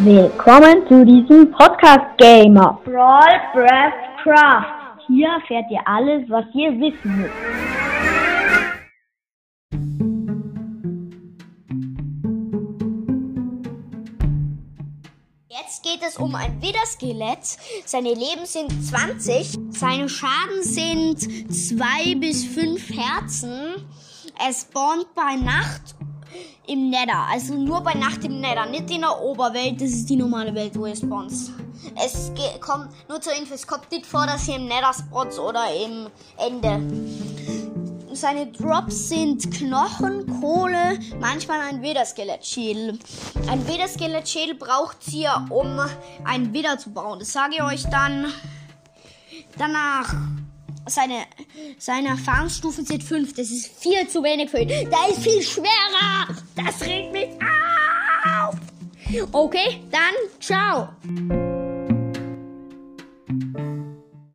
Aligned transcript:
Willkommen 0.00 0.86
zu 0.86 1.04
diesem 1.04 1.50
Podcast 1.50 2.16
Gamer 2.18 2.80
Brawl 2.84 3.40
Breath 3.52 4.22
Craft. 4.22 5.02
Hier 5.08 5.26
erfährt 5.26 5.64
ihr 5.72 5.80
alles, 5.86 6.22
was 6.30 6.44
ihr 6.54 6.70
wissen 6.78 7.16
müsst. 7.16 7.34
Jetzt 15.48 15.82
geht 15.82 16.00
es 16.06 16.16
um 16.16 16.32
ein 16.36 16.62
Widerskelett. 16.62 17.58
Seine 17.84 18.10
Leben 18.10 18.46
sind 18.46 18.70
20. 18.70 19.58
Seine 19.70 20.08
Schaden 20.08 20.62
sind 20.62 21.18
2 21.52 22.14
bis 22.20 22.44
5 22.44 22.88
Herzen. 22.90 23.84
Er 24.38 24.52
spawnt 24.52 25.12
bei 25.16 25.34
Nacht 25.34 25.96
im 26.66 26.90
Nether. 26.90 27.26
Also 27.30 27.54
nur 27.54 27.80
bei 27.82 27.94
Nacht 27.94 28.24
im 28.24 28.40
Nether, 28.40 28.66
nicht 28.66 28.90
in 28.90 29.00
der 29.02 29.20
Oberwelt. 29.20 29.80
Das 29.80 29.90
ist 29.90 30.08
die 30.08 30.16
normale 30.16 30.54
Welt, 30.54 30.78
wo 30.78 30.86
ihr 30.86 30.96
spawnt. 30.96 31.32
Es 31.94 32.32
kommt, 32.60 32.88
nur 33.08 33.20
zur 33.20 33.34
Info, 33.34 33.54
es 33.54 33.66
kommt 33.66 33.90
nicht 33.90 34.06
vor, 34.06 34.26
dass 34.26 34.48
ihr 34.48 34.56
im 34.56 34.66
Nether 34.66 34.92
spawnt 34.92 35.38
oder 35.38 35.64
im 35.74 36.08
Ende. 36.36 36.80
Seine 38.12 38.48
Drops 38.48 39.10
sind 39.10 39.48
Knochen, 39.52 40.40
Kohle, 40.40 40.98
manchmal 41.20 41.60
ein 41.60 41.82
Widerskelett-Schädel. 41.82 42.98
Ein 43.48 43.68
Widerskelett-Schädel 43.68 44.56
braucht 44.56 45.06
ihr, 45.12 45.30
um 45.50 45.78
ein 46.24 46.52
Widder 46.52 46.78
zu 46.78 46.90
bauen. 46.90 47.20
Das 47.20 47.32
sage 47.32 47.54
ich 47.56 47.62
euch 47.62 47.84
dann 47.84 48.26
danach. 49.56 50.14
Seine, 50.88 51.26
seine 51.78 52.08
Erfahrungsstufe 52.08 52.82
sind 52.82 53.02
5. 53.02 53.34
Das 53.34 53.50
ist 53.50 53.82
viel 53.82 54.08
zu 54.08 54.22
wenig 54.22 54.50
für 54.50 54.60
ihn. 54.60 54.68
Der 54.68 55.08
ist 55.10 55.22
viel 55.22 55.42
schwerer. 55.42 56.34
Das 56.56 56.80
regt 56.82 57.12
mich 57.12 57.28
auf. 58.24 58.56
Okay, 59.32 59.82
dann 59.90 60.14
ciao. 60.40 61.47